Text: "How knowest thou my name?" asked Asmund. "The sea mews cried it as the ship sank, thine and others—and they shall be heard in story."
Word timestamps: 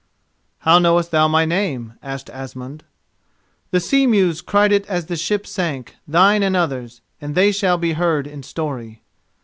"How 0.61 0.79
knowest 0.79 1.11
thou 1.11 1.27
my 1.27 1.45
name?" 1.45 1.93
asked 2.01 2.31
Asmund. 2.31 2.83
"The 3.69 3.79
sea 3.79 4.07
mews 4.07 4.41
cried 4.41 4.71
it 4.71 4.87
as 4.87 5.05
the 5.05 5.15
ship 5.15 5.45
sank, 5.45 5.95
thine 6.07 6.41
and 6.41 6.55
others—and 6.55 7.35
they 7.35 7.51
shall 7.51 7.77
be 7.77 7.93
heard 7.93 8.25
in 8.25 8.41
story." 8.41 9.03